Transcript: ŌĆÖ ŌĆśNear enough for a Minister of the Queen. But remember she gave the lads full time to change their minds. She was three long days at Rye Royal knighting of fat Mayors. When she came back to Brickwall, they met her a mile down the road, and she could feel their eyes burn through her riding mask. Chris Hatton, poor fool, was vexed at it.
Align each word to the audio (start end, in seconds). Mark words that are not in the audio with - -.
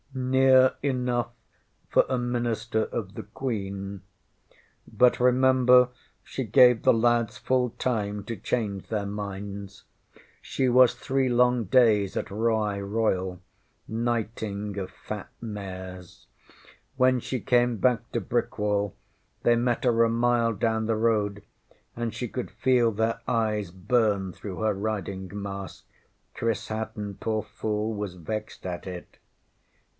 ŌĆÖ 0.15 0.15
ŌĆśNear 0.15 0.73
enough 0.81 1.31
for 1.87 2.05
a 2.09 2.17
Minister 2.17 2.83
of 2.85 3.13
the 3.13 3.23
Queen. 3.23 4.01
But 4.91 5.21
remember 5.21 5.89
she 6.23 6.43
gave 6.43 6.83
the 6.83 6.93
lads 6.93 7.37
full 7.37 7.69
time 7.77 8.23
to 8.25 8.35
change 8.35 8.89
their 8.89 9.05
minds. 9.05 9.83
She 10.41 10.67
was 10.67 10.95
three 10.95 11.29
long 11.29 11.65
days 11.65 12.17
at 12.17 12.31
Rye 12.31 12.81
Royal 12.81 13.41
knighting 13.87 14.77
of 14.77 14.89
fat 14.89 15.29
Mayors. 15.39 16.25
When 16.97 17.19
she 17.21 17.39
came 17.39 17.77
back 17.77 18.11
to 18.11 18.19
Brickwall, 18.19 18.95
they 19.43 19.55
met 19.55 19.85
her 19.85 20.03
a 20.03 20.09
mile 20.09 20.53
down 20.53 20.87
the 20.87 20.97
road, 20.97 21.43
and 21.95 22.11
she 22.13 22.27
could 22.27 22.51
feel 22.51 22.91
their 22.91 23.19
eyes 23.27 23.69
burn 23.69 24.33
through 24.33 24.57
her 24.57 24.73
riding 24.73 25.29
mask. 25.31 25.85
Chris 26.33 26.67
Hatton, 26.67 27.15
poor 27.21 27.43
fool, 27.43 27.93
was 27.93 28.15
vexed 28.15 28.65
at 28.65 28.85
it. 28.87 29.17